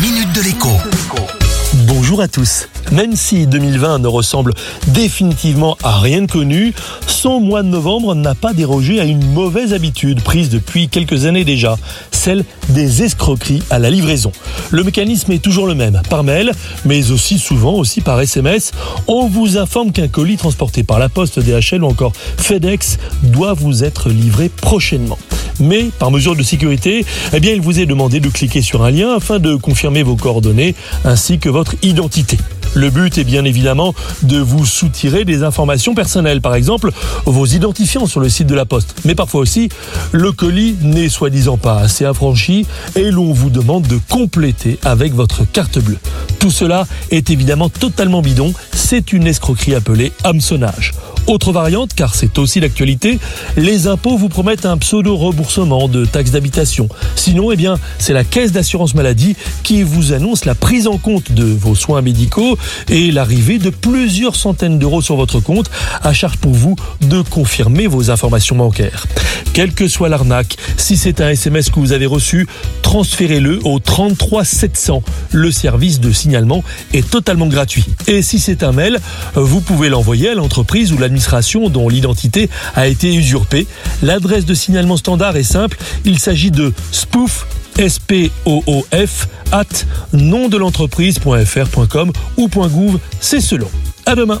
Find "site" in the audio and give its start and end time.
38.28-38.46